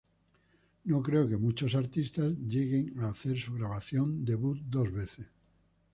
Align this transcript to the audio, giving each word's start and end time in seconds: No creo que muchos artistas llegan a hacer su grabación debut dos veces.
No 0.85 0.99
creo 1.03 1.27
que 1.29 1.37
muchos 1.37 1.75
artistas 1.75 2.33
llegan 2.47 2.91
a 3.03 3.09
hacer 3.09 3.37
su 3.37 3.53
grabación 3.53 4.25
debut 4.25 4.57
dos 4.67 4.91
veces. 4.91 5.29